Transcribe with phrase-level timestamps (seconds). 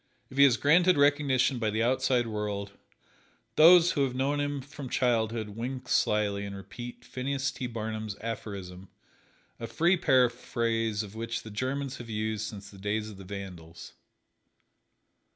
[0.31, 2.71] If he is granted recognition by the outside world,
[3.55, 7.67] those who have known him from childhood wink slyly and repeat Phineas T.
[7.67, 8.89] Barnum's aphorism,
[9.59, 13.93] a free paraphrase of which the Germans have used since the days of the Vandals.